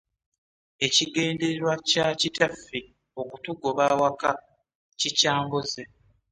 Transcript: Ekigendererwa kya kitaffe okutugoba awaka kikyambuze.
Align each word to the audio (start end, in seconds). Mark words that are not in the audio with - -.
Ekigendererwa 0.85 1.73
kya 1.89 2.07
kitaffe 2.19 2.79
okutugoba 3.21 3.83
awaka 3.93 4.29
kikyambuze. 4.99 5.81